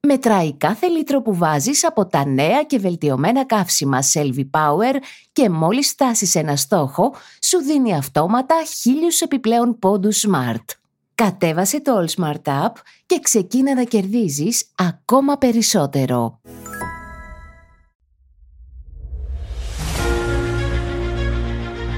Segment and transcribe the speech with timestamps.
[0.00, 4.94] Μετράει κάθε λίτρο που βάζεις από τα νέα και βελτιωμένα καύσιμα Selvi Power
[5.32, 10.64] και μόλις στάσεις ένα στόχο, σου δίνει αυτόματα χίλιους επιπλέον πόντους Smart.
[11.14, 12.72] Κατέβασε το All Smart App
[13.06, 16.40] και ξεκίνα να κερδίζεις ακόμα περισσότερο.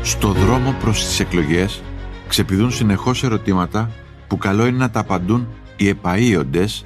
[0.03, 1.83] Στο δρόμο προς τις εκλογές
[2.28, 3.91] ξεπηδούν συνεχώς ερωτήματα
[4.28, 6.84] που καλό είναι να τα απαντούν οι επαΐοντες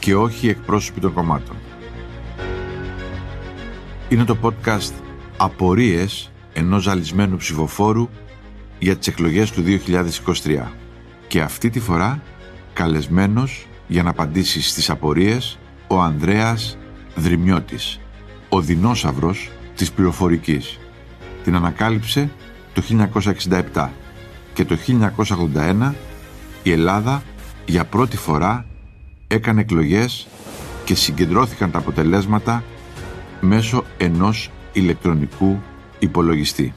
[0.00, 1.56] και όχι οι εκπρόσωποι των κομμάτων.
[4.08, 4.92] Είναι το podcast
[5.36, 8.08] «Απορίες ενός ζαλισμένου ψηφοφόρου
[8.78, 10.66] για τις εκλογές του 2023
[11.28, 12.22] και αυτή τη φορά
[12.72, 16.78] καλεσμένος για να απαντήσει στις απορίες ο Ανδρέας
[17.16, 18.00] Δρυμιώτης,
[18.48, 20.78] ο δεινόσαυρος της πληροφορικής.
[21.44, 22.30] Την ανακάλυψε
[22.72, 22.82] το
[23.74, 23.88] 1967
[24.52, 25.94] και το 1981
[26.62, 27.22] η Ελλάδα
[27.66, 28.69] για πρώτη φορά
[29.32, 30.26] έκανε εκλογές
[30.84, 32.64] και συγκεντρώθηκαν τα αποτελέσματα
[33.40, 35.60] μέσω ενός ηλεκτρονικού
[35.98, 36.74] υπολογιστή.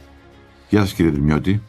[0.70, 1.62] Γεια σας κύριε Δρυμιώτη.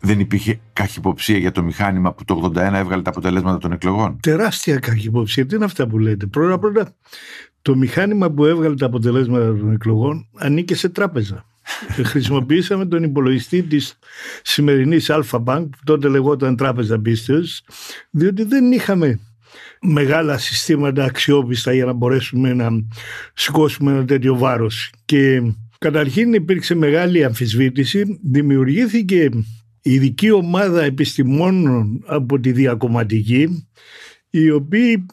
[0.00, 4.78] Δεν υπήρχε καχυποψία για το μηχάνημα που το 81 έβγαλε τα αποτελέσματα των εκλογών; Τεράστια
[4.78, 5.46] καχυποψία.
[5.46, 6.94] Τι είναι αυτά που λέτε; Πρώτα πρώτα
[7.62, 11.44] το μηχάνημα που έβγαλε τα αποτελέσματα των εκλογών ανήκε σε τράπεζα.
[12.10, 13.98] Χρησιμοποιήσαμε τον υπολογιστή της
[14.42, 17.62] σημερινής Alpha Bank που τότε λεγόταν Τράπεζα Πίστεως
[18.10, 19.20] διότι δεν είχαμε
[19.80, 22.68] μεγάλα συστήματα αξιόπιστα για να μπορέσουμε να
[23.34, 24.92] σηκώσουμε ένα τέτοιο βάρος.
[25.04, 25.42] Και
[25.78, 29.28] καταρχήν υπήρξε μεγάλη αμφισβήτηση, δημιουργήθηκε
[29.82, 33.68] ειδική ομάδα επιστημόνων από τη διακομματική,
[34.30, 35.06] οι οποίοι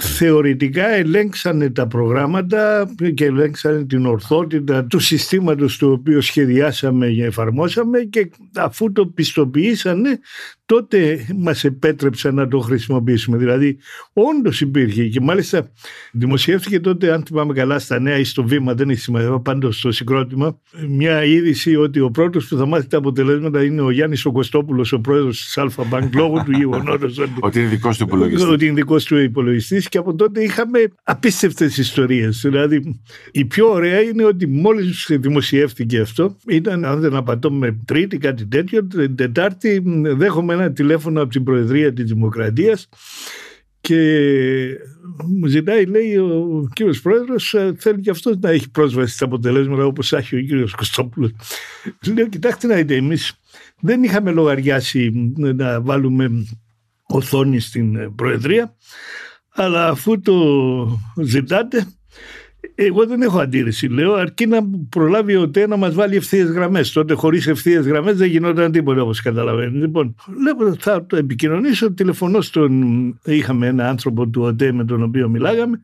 [0.00, 8.00] θεωρητικά ελέγξανε τα προγράμματα και ελέγξανε την ορθότητα του συστήματος το οποίο σχεδιάσαμε και εφαρμόσαμε
[8.00, 10.18] και αφού το πιστοποιήσανε
[10.68, 13.36] τότε μας επέτρεψαν να το χρησιμοποιήσουμε.
[13.36, 13.78] Δηλαδή,
[14.12, 15.70] όντως υπήρχε και μάλιστα
[16.12, 19.92] δημοσιεύτηκε τότε, αν θυμάμαι καλά, στα νέα ή στο βήμα, δεν έχει σημασία, πάντως στο
[19.92, 20.58] συγκρότημα,
[20.88, 25.00] μια είδηση ότι ο πρώτος που θα μάθει τα αποτελέσματα είναι ο Γιάννης Ογκοστόπουλος, ο
[25.00, 28.48] πρόεδρος της Αλφα Bank, λόγω του γεγονότος ότι, ότι είναι δικός του υπολογιστής.
[28.48, 32.40] Ότι είναι δικός του υπολογιστής και από τότε είχαμε απίστευτες ιστορίες.
[32.44, 33.00] Δηλαδή,
[33.32, 38.46] η πιο ωραία είναι ότι μόλις δημοσιεύτηκε αυτό, ήταν, αν δεν απατώ με Τρίτη, κάτι
[38.46, 39.82] τέτοιο, Τετάρτη,
[40.16, 42.88] δέχομαι ένα τηλέφωνο από την Προεδρία της Δημοκρατίας
[43.80, 43.96] και
[45.26, 49.84] μου ζητάει, λέει, ο κύριος Πρόεδρος, ε, θέλει και αυτός να έχει πρόσβαση στα αποτελέσματα
[49.84, 51.30] όπως έχει ο κύριος Κωστόπουλος.
[52.14, 53.40] Λέω, κοιτάξτε να δείτε, εμείς
[53.80, 56.30] δεν είχαμε λογαριάσει να βάλουμε
[57.02, 58.74] οθόνη στην Προεδρία,
[59.54, 61.86] αλλά αφού το ζητάτε,
[62.74, 63.86] εγώ δεν έχω αντίρρηση.
[63.88, 64.58] Λέω αρκεί να
[64.88, 66.92] προλάβει ο ΤΕ να μας βάλει ευθείες γραμμές.
[66.92, 69.78] Τότε χωρίς ευθείες γραμμές δεν γινόταν τίποτα όπως καταλαβαίνετε.
[69.78, 71.92] Λοιπόν, λέω θα το επικοινωνήσω.
[71.92, 73.20] Τηλεφωνώ στον.
[73.24, 75.80] Είχαμε ένα άνθρωπο του ΟΤΕ με τον οποίο μιλάγαμε.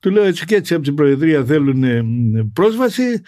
[0.00, 1.84] Του λέω έτσι και έτσι από την Προεδρία θέλουν
[2.52, 3.22] πρόσβαση.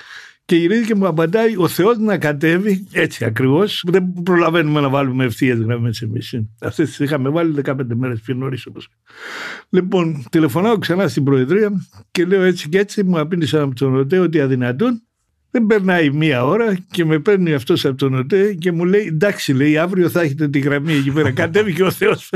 [0.46, 3.84] Και γυρίζει και μου απαντάει ο Θεός να κατέβει έτσι ακριβώς.
[3.86, 6.40] Δεν προλαβαίνουμε να βάλουμε ευθείε γραμμές εμείς.
[6.60, 8.88] Αυτές τις είχαμε βάλει 15 μέρες πιο νωρίς όπως.
[9.68, 11.70] Λοιπόν, τηλεφωνάω ξανά στην Προεδρία
[12.10, 13.02] και λέω έτσι και έτσι.
[13.04, 15.02] Μου απήντησαν από τον ΟΤΕ ότι αδυνατόν
[15.56, 19.52] δεν περνάει μία ώρα και με παίρνει αυτός από τον ΟΤΕ και μου λέει: Εντάξει,
[19.52, 21.30] λέει, αύριο θα έχετε τη γραμμή εκεί πέρα.
[21.42, 22.30] Κατέβηκε ο Θεός.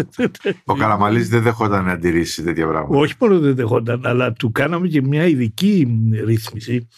[0.64, 2.98] Ο Καραμαλής δεν δεχόταν να αντιρρήσει τέτοια πράγματα.
[2.98, 6.88] Όχι μόνο δεν δεχόταν, αλλά του κάναμε και μια ειδική ρύθμιση.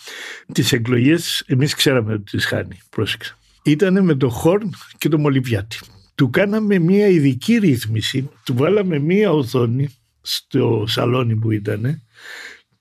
[0.53, 2.79] Τις εκλογές, εμείς ξέραμε ότι τις χάνει.
[2.91, 3.39] Πρόσεξα.
[3.63, 5.79] Ήταν με το Χόρν και το Μολυβιάτι.
[6.15, 8.31] Του κάναμε μια ειδική ρύθμιση.
[8.45, 9.89] Του βάλαμε μια οθόνη
[10.21, 12.03] στο σαλόνι που ήταν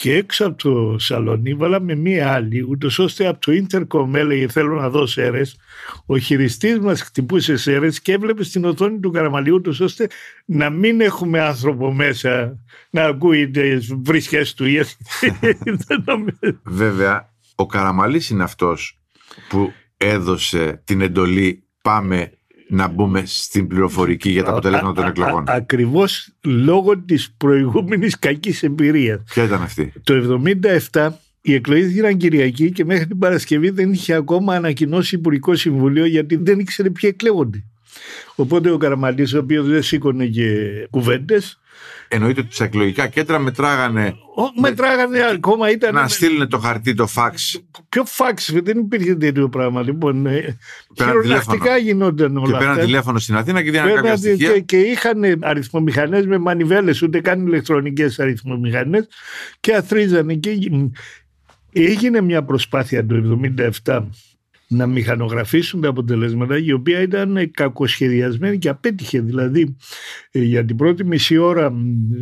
[0.01, 4.75] και έξω από το σαλόνι βάλαμε μία άλλη, ούτως ώστε από το ίντερκομ έλεγε θέλω
[4.75, 5.58] να δω σέρες,
[6.05, 10.08] ο χειριστής μας χτυπούσε σέρες και έβλεπε στην οθόνη του καραμαλιού ούτως ώστε
[10.46, 12.59] να μην έχουμε άνθρωπο μέσα
[12.90, 14.66] να ακούει τις βρίσκες του.
[16.64, 18.99] Βέβαια, ο Καραμαλής είναι αυτός
[19.49, 22.31] που έδωσε την εντολή πάμε
[22.72, 25.44] να μπούμε στην πληροφορική για τα αποτελέσματα των εκλογών.
[25.47, 29.22] Ακριβώς λόγω της προηγούμενης κακής εμπειρίας.
[29.26, 30.41] Ποια ήταν αυτή; Το
[30.91, 31.08] 1977
[31.41, 36.35] οι εκλογές γίνανε Κυριακή και μέχρι την Παρασκευή δεν είχε ακόμα ανακοινώσει Υπουργικό Συμβουλίο γιατί
[36.35, 37.64] δεν ήξερε ποιοι εκλέγονται.
[38.35, 40.47] Οπότε ο Καραμαλής, ο οποίος δεν σήκωνε και
[40.90, 41.61] κουβέντες,
[42.14, 44.16] Εννοείται ότι στα εκλογικά κέντρα μετράγανε.
[44.35, 45.93] Ο, μετράγανε ακόμα ήταν.
[45.93, 47.61] Να στείλουν το χαρτί, το φάξ.
[47.90, 49.82] Ποιο φάξ, δεν υπήρχε τέτοιο πράγμα.
[49.82, 50.58] Λοιπόν, ε,
[50.96, 52.52] χειρονακτικά γινόταν όλα.
[52.52, 54.52] Και πέραν τηλέφωνο στην Αθήνα και δίνανε κάποια στοιχεία.
[54.52, 59.08] Και, και είχαν αριθμομηχανές με μανιβέλες, ούτε καν ηλεκτρονικές αριθμομηχανές
[59.59, 60.34] και αθρίζανε.
[60.34, 60.58] Και
[61.72, 63.40] έγινε μια προσπάθεια το
[63.84, 64.02] 1977
[64.72, 69.76] να μηχανογραφήσουν τα αποτελέσματα η οποία ήταν κακοσχεδιασμένη και απέτυχε δηλαδή
[70.32, 71.73] ε, για την πρώτη μισή ώρα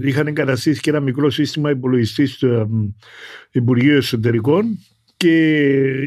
[0.02, 2.68] είχαν εγκαταστήσει και ένα μικρό σύστημα υπολογιστής στο ε,
[3.52, 4.80] Υπουργείο Εσωτερικών
[5.18, 5.64] και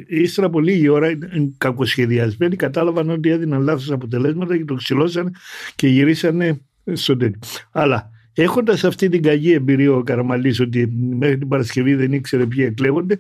[0.07, 1.19] ύστερα από λίγη ώρα
[1.59, 5.35] κακοσχεδιασμένοι κατάλαβαν ότι έδιναν λάθος αποτελέσματα και το ξυλώσαν
[5.75, 6.61] και γυρίσανε
[6.93, 7.41] στο τέτοιο.
[7.73, 10.87] Αλλά έχοντας αυτή την κακή εμπειρία ο Καραμαλής ότι
[11.19, 13.19] μέχρι την Παρασκευή δεν ήξερε ποιοι εκλέγονται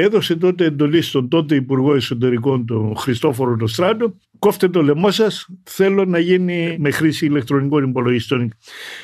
[0.00, 5.48] έδωσε τότε εντολή στον τότε Υπουργό Εσωτερικών, τον Χριστόφορο Νοστράντο, κόφτε το λαιμό σας.
[5.62, 8.52] Θέλω να γίνει με χρήση ηλεκτρονικών υπολογιστών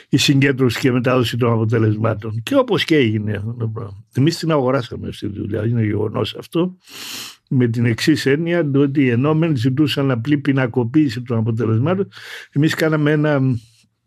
[0.08, 2.42] η συγκέντρωση και μετάδοση των αποτελεσμάτων.
[2.42, 4.04] Και όπως και έγινε αυτό το πράγμα.
[4.14, 5.66] Εμείς την αγοράσαμε αυτή τη δουλειά.
[5.66, 6.76] Είναι γεγονός αυτό.
[7.48, 12.08] Με την εξής έννοια ότι οι ενόμενοι ζητούσαν απλή πινακοποίηση των αποτελεσμάτων.
[12.52, 13.40] Εμείς κάναμε ένα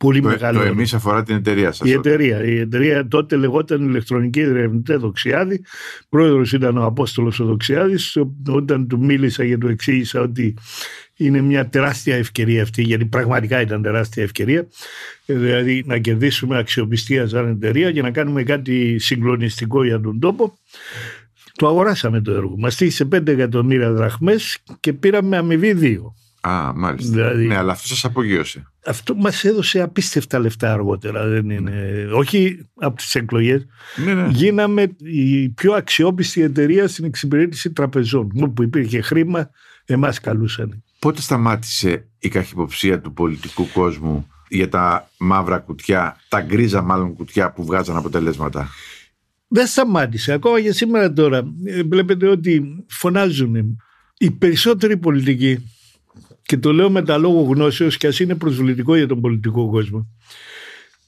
[0.03, 0.59] πολύ το, μεγάλο.
[0.59, 1.89] Το εμείς αφορά την εταιρεία σας.
[1.89, 2.43] Η εταιρεία.
[2.43, 5.61] Η εταιρεία τότε λεγόταν Ηλεκτρονική Ερευνητέ Δοξιάδη.
[6.09, 8.17] Πρόεδρος ήταν ο Απόστολος ο Δοξιάδης.
[8.47, 10.53] Όταν του μίλησα και του εξήγησα ότι
[11.17, 14.67] είναι μια τεράστια ευκαιρία αυτή, γιατί πραγματικά ήταν τεράστια ευκαιρία.
[15.25, 20.57] Ε, δηλαδή να κερδίσουμε αξιοπιστία σαν εταιρεία και να κάνουμε κάτι συγκλονιστικό για τον τόπο.
[21.55, 22.55] Το αγοράσαμε το έργο.
[22.57, 26.22] Μας τύχησε 5 εκατομμύρια δραχμές και πήραμε αμοιβή 2.
[26.47, 27.11] Α, μάλιστα.
[27.11, 28.67] Δηλαδή, ναι, αλλά αυτό σας απογείωσε.
[28.85, 31.27] Αυτό μας έδωσε απίστευτα λεφτά αργότερα.
[31.27, 33.65] Δεν είναι, Όχι από τις εκλογές.
[34.05, 34.27] Ναι, ναι.
[34.31, 38.31] Γίναμε η πιο αξιόπιστη εταιρεία στην εξυπηρέτηση τραπεζών.
[38.41, 39.49] Όπου υπήρχε χρήμα,
[39.85, 40.83] εμάς καλούσαν.
[40.99, 47.51] Πότε σταμάτησε η καχυποψία του πολιτικού κόσμου για τα μαύρα κουτιά, τα γκρίζα μάλλον κουτιά
[47.51, 48.69] που βγάζαν αποτελέσματα;
[49.47, 50.33] Δεν σταμάτησε.
[50.33, 53.79] Ακόμα και σήμερα τώρα ε, βλέπετε ότι φωνάζουν
[54.17, 55.67] οι περισσότεροι πολιτικοί
[56.43, 60.07] και το λέω με τα λόγω γνώσεως και ας είναι προσβλητικό για τον πολιτικό κόσμο.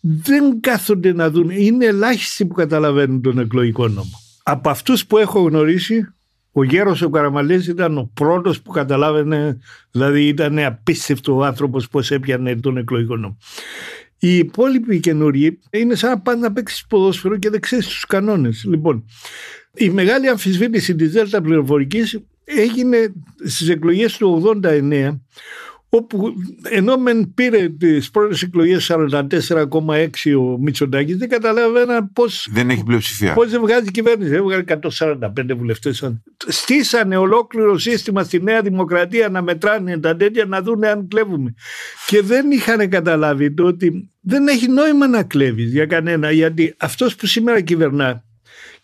[0.02, 1.50] Δεν κάθονται να δουν.
[1.50, 4.22] Είναι ελάχιστοι που καταλαβαίνουν τον εκλογικό νόμο.
[4.44, 6.08] Από αυτούς που έχω γνωρίσει
[6.52, 9.60] ο Γέρος ο Καραμαλής ήταν ο πρώτος που καταλάβαινε
[9.92, 13.38] δηλαδή ήταν απίστευτο ο άνθρωπος πως έπιανε τον εκλογικό νόμο.
[14.20, 18.64] Οι υπόλοιποι καινούργοι είναι σαν να πάνε να παίξει ποδόσφαιρο και δεν ξέρεις τους κανόνες.
[18.64, 19.06] Λοιπόν,
[19.74, 23.14] η μεγάλη αμφισβήτηση της ΔΕΛΤΑ πληροφορικής έγινε
[23.44, 25.20] στις εκλογές του 89
[25.90, 26.34] όπου
[26.70, 30.08] ενώ μεν πήρε τις πρώτες εκλογές 44,6
[30.38, 33.34] ο Μητσοτάκης δεν καταλαβαίνα πώς δεν έχει πλειοψηφία.
[33.34, 34.34] πώς δεν βγάζει κυβέρνηση.
[34.34, 36.12] Έβγαλε 145 βουλευτές.
[36.48, 41.54] Στήσανε ολόκληρο σύστημα στη Νέα Δημοκρατία να μετράνε τα τέτοια να δουν αν κλέβουμε.
[42.08, 47.16] Και δεν είχαν καταλάβει το ότι δεν έχει νόημα να κλέβεις για κανένα γιατί αυτός
[47.16, 48.24] που σήμερα κυβερνά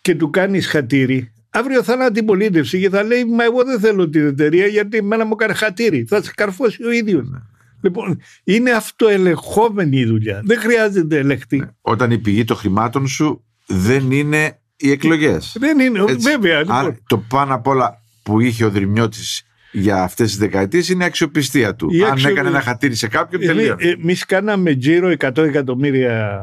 [0.00, 4.08] και του κάνεις χατήρι Αύριο θα είναι αντιπολίτευση και θα λέει Μα εγώ δεν θέλω
[4.08, 6.04] την εταιρεία γιατί εμένα μου έκανε χατήρι.
[6.08, 7.28] Θα σε καρφώσει ο ίδιος.
[7.28, 7.38] Ναι.
[7.80, 10.40] Λοιπόν, είναι αυτοελεγχόμενη η δουλειά.
[10.44, 11.58] Δεν χρειάζεται ελεγχτή.
[11.58, 11.66] Ναι.
[11.80, 15.56] Όταν η πηγή των χρημάτων σου δεν είναι οι εκλογές.
[15.58, 16.30] Δεν είναι, Έτσι.
[16.30, 16.58] βέβαια.
[16.58, 16.98] Λοιπόν.
[17.06, 21.74] το πάνω απ' όλα που είχε ο Δρυμιώτης για αυτές τις δεκαετίες είναι η αξιοπιστία
[21.74, 21.88] του.
[21.92, 23.76] Η Αν έκανε ένα χατήρι σε κάποιον, ε, τελείω.
[23.78, 26.42] Ε, Εμείς κάναμε τζίρο 100 εκατομμύρια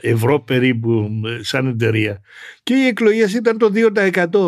[0.00, 2.20] ευρώ περίπου ε, σαν εταιρεία.
[2.62, 3.72] Και οι εκλογές ήταν το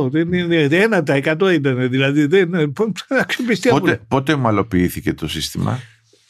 [0.07, 0.11] 2%.
[0.11, 2.27] Δεν είναι, 1% ήταν δηλαδή.
[2.27, 2.73] Δεν,
[3.09, 5.81] αξιοπιστία πότε, πότε ομαλοποιήθηκε το σύστημα;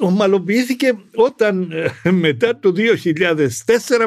[0.03, 1.73] Ομαλοποιήθηκε όταν
[2.11, 2.77] μετά το 2004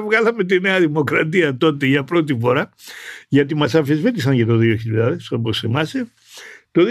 [0.05, 2.69] βγάλαμε τη Νέα Δημοκρατία τότε για πρώτη φορά
[3.27, 6.07] γιατί μας αμφισβήτησαν για το 2000 όπως θυμάσαι
[6.73, 6.83] το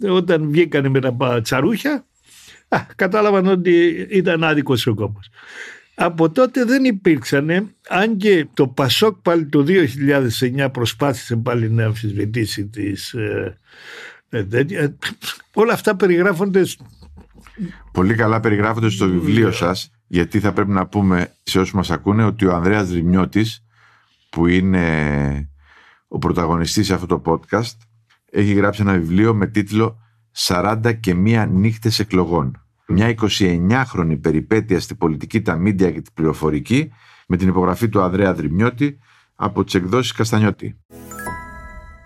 [0.00, 2.06] 2004 όταν βγήκανε με τα τσαρούχια
[2.68, 5.20] α, κατάλαβαν ότι ήταν άδικος ο κόμμα.
[5.94, 12.66] Από τότε δεν υπήρξαν, αν και το Πασόκ πάλι το 2009 προσπάθησε πάλι να αμφισβητήσει
[12.66, 13.12] τις...
[13.12, 13.58] Ε,
[14.28, 14.94] ε, ε,
[15.52, 16.62] όλα αυτά περιγράφονται...
[17.92, 22.24] Πολύ καλά περιγράφονται στο βιβλίο σας, γιατί θα πρέπει να πούμε σε όσους μας ακούνε
[22.24, 23.64] ότι ο Ανδρέας Δρυμιώτης,
[24.30, 25.48] που είναι
[26.08, 27.76] ο πρωταγωνιστής σε αυτό το podcast,
[28.30, 29.98] έχει γράψει ένα βιβλίο με τίτλο
[30.36, 32.64] «40 και μία νύχτες εκλογών».
[32.86, 36.90] Μια 29χρονη περιπέτεια στη πολιτική, τα μίντια και την πληροφορική
[37.26, 38.98] με την υπογραφή του Ανδρέα Δρυμιώτη
[39.34, 40.78] από τις εκδόσεις Καστανιώτη.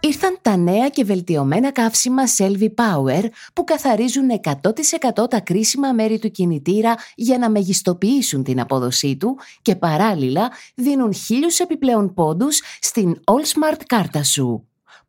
[0.00, 6.30] Ήρθαν τα νέα και βελτιωμένα καύσιμα Selvi Power που καθαρίζουν 100% τα κρίσιμα μέρη του
[6.30, 13.42] κινητήρα για να μεγιστοποιήσουν την απόδοσή του και παράλληλα δίνουν χίλιους επιπλέον πόντους στην All
[13.42, 14.68] Smart κάρτα σου.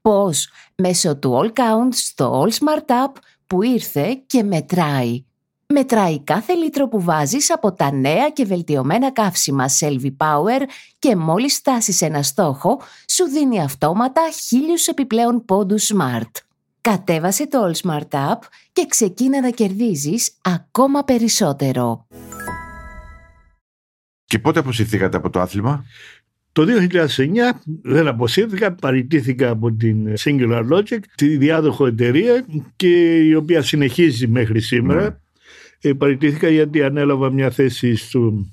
[0.09, 3.11] Πώς; Μέσω του All Count στο All Smart App
[3.47, 5.25] που ήρθε και μετράει.
[5.67, 10.61] Μετράει κάθε λίτρο που βάζεις από τα νέα και βελτιωμένα καύσιμα Selvi Power
[10.99, 16.31] και μόλις φτάσεις ένα στόχο, σου δίνει αυτόματα χίλιους επιπλέον πόντους Smart.
[16.81, 18.39] Κατέβασε το All Smart App
[18.73, 22.07] και ξεκίνα να κερδίζεις ακόμα περισσότερο.
[24.27, 25.85] Και πότε αποσυρθήκατε από το άθλημα;
[26.55, 26.97] Το 2009
[27.81, 32.45] δεν αποσύρθηκα, παραιτήθηκα από την Singular Logic, τη διάδοχο εταιρεία
[32.75, 35.21] και η οποία συνεχίζει μέχρι σήμερα.
[35.81, 38.45] Ε, παραιτήθηκα γιατί ανέλαβα μια θέση στο...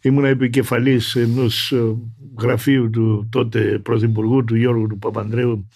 [0.00, 1.96] Ήμουν επικεφαλής ενός ε,
[2.40, 5.68] γραφείου του τότε πρωθυπουργού του Γιώργου του Παπανδρέου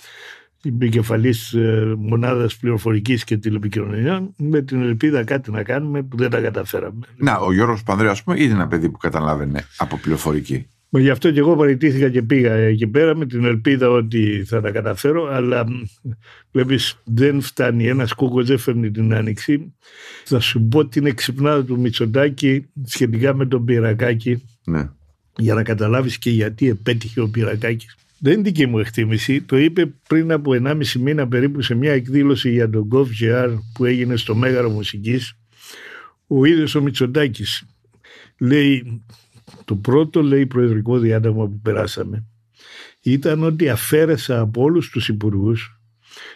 [0.65, 6.41] επικεφαλής ε, μονάδας πληροφορικής και τηλεπικοινωνιών, με την ελπίδα κάτι να κάνουμε που δεν τα
[6.41, 7.07] καταφέραμε.
[7.17, 10.67] Να, ο Γιώργος Πανδρέου, ας πούμε, είναι ένα παιδί που καταλάβαινε από πληροφορική.
[10.89, 14.61] Μα γι' αυτό και εγώ παραιτήθηκα και πήγα εκεί πέρα με την ελπίδα ότι θα
[14.61, 15.67] τα καταφέρω, αλλά
[16.53, 17.87] βλέπεις δεν φτάνει.
[17.87, 19.75] Ένας κούκος δεν φέρνει την άνοιξη.
[20.25, 24.43] Θα σου πω την εξυπνάδα του Μητσοτάκη σχετικά με τον Πυρακάκη.
[24.65, 24.91] Ναι.
[25.39, 27.87] Για να καταλάβεις και γιατί επέτυχε ο Πυρακάκη.
[28.19, 29.43] Δεν είναι δική μου εκτίμηση.
[29.43, 34.17] Το είπε πριν από 1,5 μήνα περίπου σε μια εκδήλωση για τον GovGR που έγινε
[34.17, 35.39] στο Μέγαρο Μουσικής.
[36.27, 37.67] Ο ίδιος ο Μητσοτάκης
[38.39, 39.03] λέει
[39.67, 42.25] το πρώτο λέει προεδρικό διάταγμα που περάσαμε
[43.01, 45.81] ήταν ότι αφαίρεσα από όλους τους υπουργούς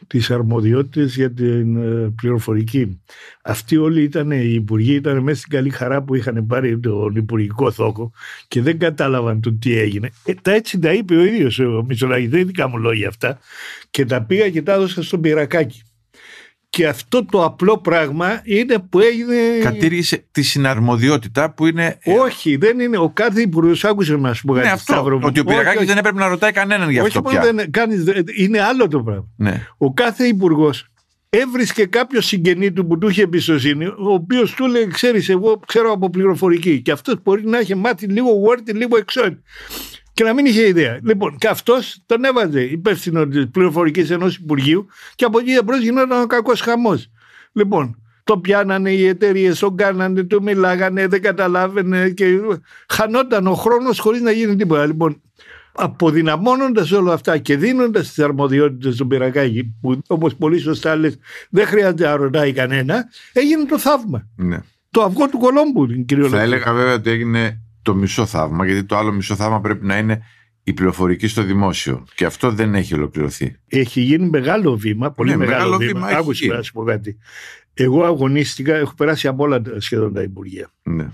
[0.06, 3.00] τις αρμοδιότητες για την ε, πληροφορική.
[3.42, 7.70] Αυτοί όλοι ήταν, οι υπουργοί ήταν μέσα στην καλή χαρά που είχαν πάρει τον υπουργικό
[7.70, 8.12] θόκο
[8.48, 10.10] και δεν κατάλαβαν το τι έγινε.
[10.24, 13.38] Ε, τα έτσι τα είπε ο ίδιος ο Μητσολάκης, δεν είναι δικά μου λόγια αυτά
[13.90, 15.82] και τα πήγα και τα έδωσα στον πυρακάκι.
[16.70, 19.34] Και αυτό το απλό πράγμα είναι που έγινε.
[19.62, 21.98] Κατήργησε τη συναρμοδιότητα που είναι.
[22.04, 22.98] Όχι, δεν είναι.
[22.98, 24.66] Ο κάθε υπουργός άκουσε να σου πω κάτι.
[24.66, 25.20] Ναι, αυτό.
[25.22, 27.22] Ότι ο Πυριακάκη δεν έπρεπε να ρωτάει κανέναν για αυτό.
[27.24, 28.04] Όχι, δεν κάνεις,
[28.36, 29.26] είναι άλλο το πράγμα.
[29.36, 29.66] Ναι.
[29.78, 30.86] Ο κάθε υπουργός
[31.28, 35.92] έβρισκε κάποιο συγγενή του που του είχε εμπιστοσύνη, ο οποίος του λέει: Ξέρεις, εγώ ξέρω
[35.92, 36.80] από πληροφορική.
[36.82, 39.34] Και αυτός μπορεί να έχει μάθει λίγο Word, λίγο Excel
[40.20, 40.98] και να μην είχε ιδέα.
[41.02, 46.22] Λοιπόν, και αυτός τον έβαζε υπεύθυνο της πληροφορικής ενός Υπουργείου και από εκεί εμπρό γινόταν
[46.22, 47.10] ο κακός χαμός.
[47.52, 52.38] Λοιπόν, το πιάνανε οι εταιρείες, τον κάνανε, το μιλάγανε, δεν καταλάβαινε και
[52.88, 54.86] χανόταν ο χρόνος χωρίς να γίνει τίποτα.
[54.86, 55.22] Λοιπόν,
[55.72, 61.18] αποδυναμώνοντας όλα αυτά και δίνοντας τις αρμοδιότητες στον πυρακάκι, που όπως πολύ σωστά λες,
[61.50, 64.28] δεν χρειάζεται να ρωτάει κανένα, έγινε το θαύμα.
[64.36, 64.58] Ναι.
[64.90, 68.96] Το αυγό του Κολόμπου, κύριο Θα έλεγα βέβαια ότι έγινε το μισό θαύμα, γιατί το
[68.96, 70.22] άλλο μισό θαύμα πρέπει να είναι
[70.62, 72.06] η πληροφορική στο δημόσιο.
[72.14, 73.56] Και αυτό δεν έχει ολοκληρωθεί.
[73.66, 76.06] Έχει γίνει μεγάλο βήμα, πολύ ναι, μεγάλο, βήμα.
[76.06, 77.18] Άκουσε να σου πω κάτι.
[77.74, 80.72] Εγώ αγωνίστηκα, έχω περάσει από όλα σχεδόν τα Υπουργεία.
[80.82, 81.08] Ναι.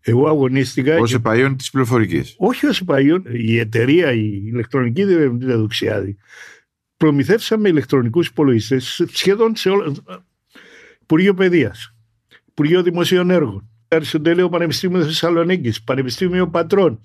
[0.00, 0.98] Εγώ αγωνίστηκα.
[0.98, 1.14] Ω και...
[1.14, 2.34] επαίων της πληροφορικής.
[2.38, 3.24] Όχι ως επαίων.
[3.32, 6.16] Η εταιρεία, η ηλεκτρονική διερευνητή Δοξιάδη,
[6.96, 9.92] προμηθεύσαμε ηλεκτρονικούς υπολογιστές σχεδόν σε όλα.
[11.02, 11.94] Υπουργείο Παιδείας,
[12.48, 17.00] Υπουργείο Δημοσίων Έργων, Αριστοτέλειο Πανεπιστήμιο Θεσσαλονίκης, Πανεπιστήμιο Πατρών,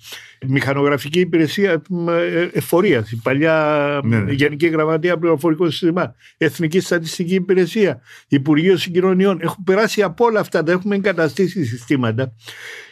[0.47, 4.31] Μηχανογραφική Υπηρεσία ε, Εφορίας, η παλιά ναι, ναι.
[4.31, 9.39] Γενική Γραμματεία Πληροφορικών Συστημάτων, Εθνική Στατιστική Υπηρεσία, Υπουργείο Συγκοινωνιών.
[9.41, 12.33] Έχουν περάσει από όλα αυτά, τα έχουμε εγκαταστήσει συστήματα.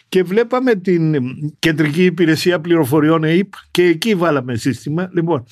[0.10, 1.15] Και βλέπαμε την
[1.60, 5.10] Κεντρική Υπηρεσία Πληροφοριών ΕΙΠ και εκεί βάλαμε σύστημα.
[5.13, 5.46] Λοιπόν,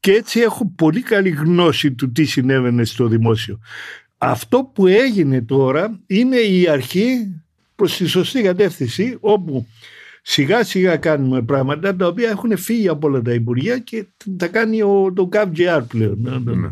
[0.00, 3.58] και έτσι έχω πολύ καλή γνώση του τι συνέβαινε στο δημόσιο.
[4.18, 7.42] Αυτό που έγινε τώρα είναι η αρχή
[7.78, 9.66] προς τη σωστή κατεύθυνση όπου
[10.22, 14.06] σιγά σιγά κάνουμε πράγματα τα οποία έχουν φύγει από όλα τα Υπουργεία και
[14.36, 16.18] τα κάνει ο, το ΚΑΒΓR πλέον.
[16.20, 16.54] Ναι.
[16.54, 16.68] ναι.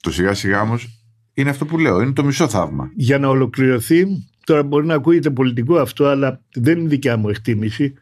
[0.00, 1.00] Το σιγά σιγά όμως
[1.34, 2.90] είναι αυτό που λέω, είναι το μισό θαύμα.
[2.94, 4.06] Για να ολοκληρωθεί,
[4.46, 7.94] τώρα μπορεί να ακούγεται πολιτικό αυτό, αλλά δεν είναι δικιά μου εκτίμηση.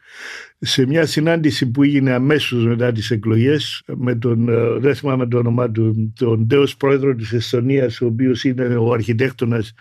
[0.58, 5.38] Σε μια συνάντηση που έγινε αμέσως μετά τις εκλογές, με τον, ε, δεν θυμάμαι το
[5.38, 9.74] όνομά του, τον τέος πρόεδρος της Εστονία, ο οποίος είναι ο αρχιτέκτονας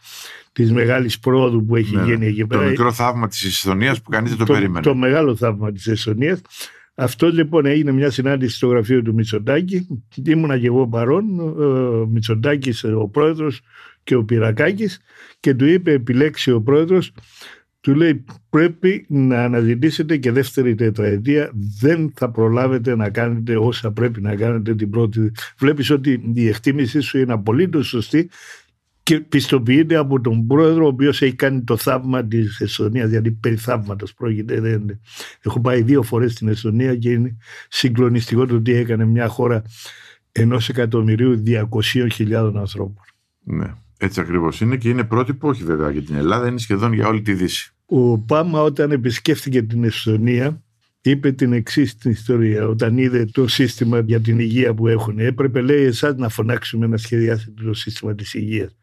[0.52, 2.64] της μεγάλης πρόοδου που έχει ναι, γίνει εκεί πέρα.
[2.64, 4.82] Το μικρό θαύμα της Εσθονίας που κανείς δεν το, το περίμενε.
[4.82, 6.42] Το μεγάλο θαύμα της Εσθονίας.
[6.96, 9.88] Αυτό λοιπόν έγινε μια συνάντηση στο γραφείο του Μητσοτάκη.
[10.26, 13.62] Ήμουνα και εγώ παρόν, ο Μητσοτάκης, ο πρόεδρος
[14.04, 15.02] και ο Πυρακάκης,
[15.40, 17.12] και του είπε επιλέξει ο πρόεδρος,
[17.84, 24.22] του λέει πρέπει να αναζητήσετε και δεύτερη τετραετία δεν θα προλάβετε να κάνετε όσα πρέπει
[24.22, 25.32] να κάνετε την πρώτη.
[25.58, 28.30] Βλέπεις ότι η εκτίμησή σου είναι απολύτως σωστή
[29.04, 33.56] και πιστοποιείται από τον πρόεδρο ο οποίος έχει κάνει το θαύμα της Εστονίας δηλαδή περί
[33.56, 35.00] θαύματος πρόκειται δεν...
[35.42, 37.38] έχω πάει δύο φορές στην Εστονία και είναι
[37.70, 39.62] συγκλονιστικό το τι έκανε μια χώρα
[40.32, 43.04] ενός εκατομμυρίου 200.000 ανθρώπων.
[43.44, 47.08] Ναι έτσι ακριβώς είναι και είναι πρότυπο όχι βέβαια για την Ελλάδα είναι σχεδόν για
[47.08, 50.64] όλη τη Δύση ο Πάμα όταν επισκέφθηκε την Εστονία
[51.04, 52.68] είπε την εξής την ιστορία.
[52.68, 56.98] Όταν είδε το σύστημα για την υγεία που έχουν, έπρεπε λέει εσάς να φωνάξουμε να
[56.98, 58.78] σχεδιάσετε το σύστημα της υγείας.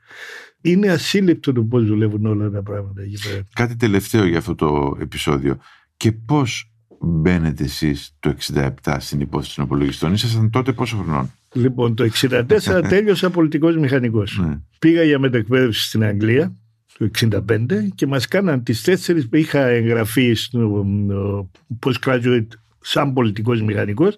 [0.60, 3.42] Είναι ασύλληπτο το πώς δουλεύουν όλα τα πράγματα εκεί πέρα.
[3.54, 5.58] Κάτι τελευταίο για αυτό το επεισόδιο.
[5.96, 10.12] Και πώς μπαίνετε εσείς το 67 στην υπόθεση των υπολογιστών.
[10.12, 12.42] Ήσασταν τότε πόσο χρονών; Λοιπόν, το 64
[12.88, 14.38] τέλειωσα πολιτικός μηχανικός.
[14.38, 14.58] Ναι.
[14.78, 16.54] Πήγα για μετεκπαίδευση στην Αγγλία
[16.98, 17.10] το
[17.48, 22.46] 65 και μας κάναν τις τέσσερις που είχα εγγραφεί στο ε, postgraduate
[22.80, 24.16] σαν πολιτικός μηχανικός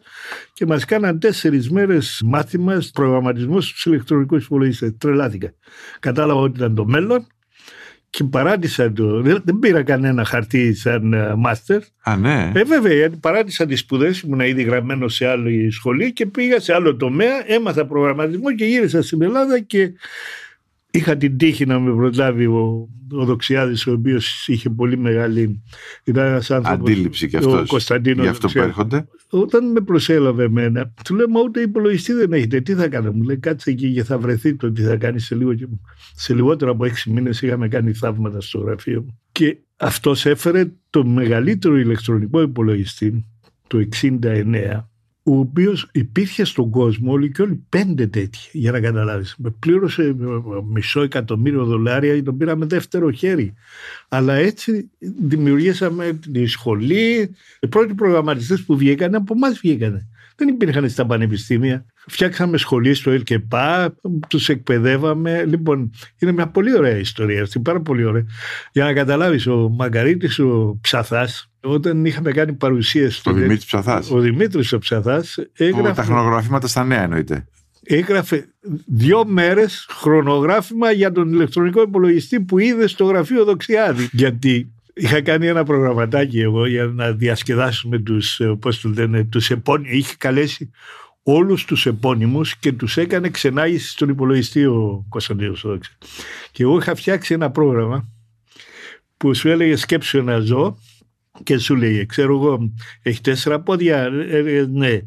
[0.52, 4.94] και μας κάναν τέσσερις μέρες μάθημας προγραμματισμός στους ηλεκτρονικούς υπολογιστές.
[4.98, 5.54] Τρελάθηκα.
[6.00, 7.26] Κατάλαβα ότι ήταν το μέλλον
[8.12, 9.22] και παράτησα το.
[9.22, 11.80] Δεν, δεν πήρα κανένα χαρτί σαν μάστερ.
[12.02, 12.52] Α, ναι.
[12.54, 16.74] Ε, βέβαια, γιατί παράτησα τις σπουδές, ήμουν ήδη γραμμένο σε άλλη σχολή και πήγα σε
[16.74, 19.92] άλλο τομέα, έμαθα προγραμματισμό και γύρισα στην Ελλάδα και
[20.94, 25.62] Είχα την τύχη να με προλάβει ο, ο Δοξιάδης, ο οποίος είχε πολύ μεγάλη
[26.04, 29.06] ήταν ένας άνθρωπος, αντίληψη και αυτός ο Κωνσταντίνος για αυτό που έρχονται.
[29.30, 32.60] Όταν με προσέλαβε εμένα, του λέω: Μα ούτε υπολογιστή δεν έχετε.
[32.60, 35.34] Τι θα κάνω, μου λέει: Κάτσε εκεί και θα βρεθεί το τι θα κάνεις σε
[35.34, 35.54] λίγο.
[35.54, 35.66] Και
[36.14, 39.18] σε λιγότερο από έξι μήνες είχαμε κάνει θαύματα στο γραφείο μου.
[39.32, 43.26] Και αυτός έφερε το μεγαλύτερο ηλεκτρονικό υπολογιστή
[43.66, 44.91] το 69
[45.24, 49.34] ο οποίος υπήρχε στον κόσμο όλοι και όλοι πέντε τέτοιοι, για να καταλάβεις.
[49.38, 50.16] Με πλήρωσε
[50.72, 53.54] μισό εκατομμύριο δολάρια και τον πήραμε δεύτερο χέρι.
[54.08, 57.34] Αλλά έτσι δημιουργήσαμε τη σχολή.
[57.60, 60.06] Οι πρώτοι προγραμματιστές που βγήκαν από εμάς βγήκαν.
[60.36, 61.86] Δεν υπήρχαν στα πανεπιστήμια.
[62.06, 63.94] Φτιάξαμε σχολή στο ΕΛΚΕΠΑ,
[64.28, 65.44] τους εκπαιδεύαμε.
[65.44, 68.24] Λοιπόν, είναι μια πολύ ωραία ιστορία αυτή, πάρα πολύ ωραία.
[68.72, 73.22] Για να καταλάβεις, ο Μαγκαρίτης, ο Ψαθάς, όταν είχαμε κάνει παρουσίαση.
[73.24, 74.10] Ο Δημήτρη Ψαθάς.
[74.10, 75.38] Ο Δημήτρης ο Ψαθάς.
[75.52, 75.92] Έγραφε...
[75.92, 77.46] Τα χρονογραφήματα στα νέα εννοείται.
[77.84, 78.46] Έγραφε
[78.86, 84.08] δύο μέρες χρονογράφημα για τον ηλεκτρονικό υπολογιστή που είδε στο γραφείο Δοξιάδη.
[84.12, 89.92] Γιατί είχα κάνει ένα προγραμματάκι εγώ για να διασκεδάσουμε τους, πώς το λένε, τους επώνυμους.
[89.96, 90.70] Είχε καλέσει
[91.22, 95.66] όλους τους επώνυμους και τους έκανε ξενάγηση στον υπολογιστή ο Κωνσταντίνος
[96.50, 98.08] Και εγώ είχα φτιάξει ένα πρόγραμμα
[99.16, 100.78] που σου έλεγε σκέψου ένα ζώο
[101.42, 102.72] και σου λέει, ξέρω εγώ,
[103.02, 104.98] έχει τέσσερα πόδια, ε, ε, ναι.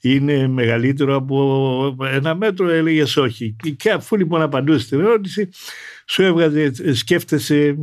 [0.00, 3.56] Είναι μεγαλύτερο από ένα μέτρο, έλεγες όχι.
[3.76, 5.48] Και αφού λοιπόν απαντούσε την ερώτηση,
[6.06, 7.74] σου έβγαζε, σκέφτεσαι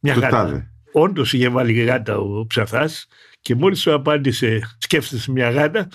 [0.00, 0.70] μια γάτα.
[0.92, 3.06] Όντως είχε βάλει γάτα ο ψαθάς
[3.40, 5.88] και μόλις σου απάντησε, σκέφτεσαι μια γάτα,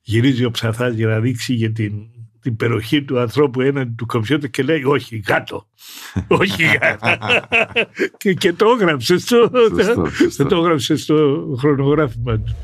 [0.00, 1.92] γυρίζει ο ψαθάς για να δείξει για την,
[2.42, 5.66] την υπεροχή του ανθρώπου έναντι του κομπιούτερ και λέει όχι γάτο,
[6.40, 7.18] όχι γάτα.
[8.16, 9.50] και, και το έγραψε στο,
[10.48, 12.56] το έγραψε στο χρονογράφημα του.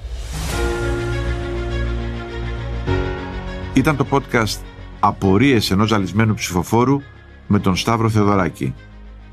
[3.73, 4.59] Ήταν το podcast
[5.01, 7.01] «Απορίες ενός ζαλισμένου ψηφοφόρου»
[7.47, 8.75] με τον Σταύρο Θεοδωράκη.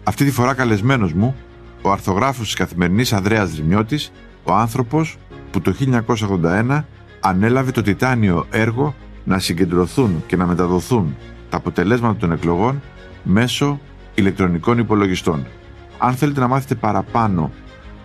[0.04, 1.36] Αυτή τη φορά καλεσμένος μου,
[1.82, 4.12] ο αρθογράφος της καθημερινής Ανδρέας Δρυμιώτης,
[4.44, 5.18] ο άνθρωπος
[5.52, 5.74] που το
[6.44, 6.84] 1981
[7.20, 11.16] ανέλαβε το τιτάνιο έργο να συγκεντρωθούν και να μεταδοθούν
[11.50, 12.82] τα αποτελέσματα των εκλογών
[13.24, 13.80] μέσω
[14.16, 15.46] ηλεκτρονικών υπολογιστών.
[15.98, 17.52] Αν θέλετε να μάθετε παραπάνω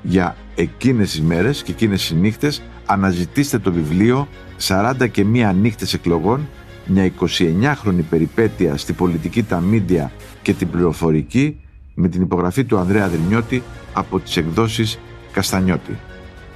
[0.03, 4.29] για εκείνες τις μέρες και εκείνες τις νύχτες, αναζητήστε το βιβλίο
[4.59, 6.49] «40 και μία νύχτες εκλογών,
[6.87, 11.61] μια 29χρονη περιπέτεια στη πολιτική, τα μίντια και την πληροφορική»
[12.01, 14.99] με την υπογραφή του Ανδρέα Δρυμιώτη από τις εκδόσεις
[15.33, 15.99] Καστανιώτη.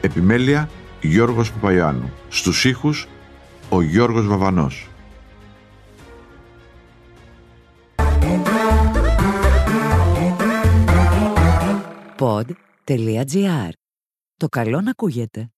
[0.00, 0.68] Επιμέλεια
[1.00, 2.12] Γιώργος Παπαϊωάννου.
[2.28, 3.08] Στους ήχους
[3.68, 4.86] ο Γιώργος Βαβανός.
[12.18, 13.70] Pod.gr.
[14.36, 15.50] Το καλό να ακούγεται.